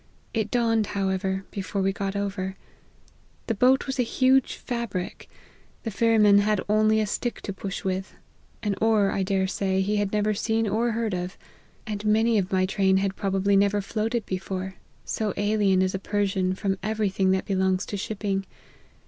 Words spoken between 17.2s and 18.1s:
that belongs to